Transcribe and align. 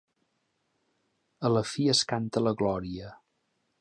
A 1.49 1.51
la 1.57 1.63
fi 1.73 1.85
es 1.95 2.01
canta 2.13 2.43
la 2.47 2.55
glòria. 2.63 3.13